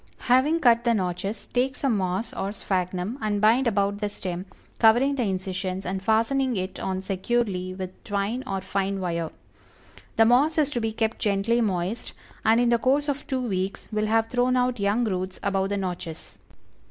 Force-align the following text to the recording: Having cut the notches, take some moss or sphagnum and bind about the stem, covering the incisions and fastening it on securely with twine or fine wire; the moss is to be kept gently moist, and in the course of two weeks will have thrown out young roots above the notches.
Having 0.25 0.61
cut 0.61 0.83
the 0.83 0.95
notches, 0.95 1.45
take 1.45 1.75
some 1.75 1.95
moss 1.95 2.33
or 2.33 2.51
sphagnum 2.51 3.19
and 3.21 3.39
bind 3.39 3.67
about 3.67 3.99
the 3.99 4.09
stem, 4.09 4.47
covering 4.79 5.13
the 5.13 5.21
incisions 5.21 5.85
and 5.85 6.01
fastening 6.01 6.55
it 6.55 6.79
on 6.79 7.03
securely 7.03 7.75
with 7.75 8.03
twine 8.03 8.43
or 8.47 8.61
fine 8.61 8.99
wire; 8.99 9.29
the 10.15 10.25
moss 10.25 10.57
is 10.57 10.71
to 10.71 10.81
be 10.81 10.91
kept 10.91 11.19
gently 11.19 11.61
moist, 11.61 12.13
and 12.43 12.59
in 12.59 12.69
the 12.69 12.79
course 12.79 13.07
of 13.07 13.27
two 13.27 13.47
weeks 13.47 13.87
will 13.91 14.07
have 14.07 14.25
thrown 14.25 14.55
out 14.57 14.79
young 14.79 15.03
roots 15.03 15.39
above 15.43 15.69
the 15.69 15.77
notches. 15.77 16.39